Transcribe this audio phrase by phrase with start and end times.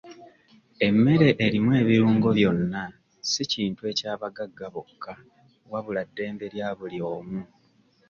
[0.87, 2.81] Emmere erimu ebirungo byonna
[3.31, 5.13] si kintu eky'abagagga bokka
[5.71, 7.39] wabula ddembe lya buli omu.